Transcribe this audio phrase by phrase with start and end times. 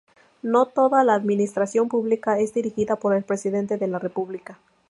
[0.41, 4.57] No toda la administración pública es dirigida por el Presidente de la República.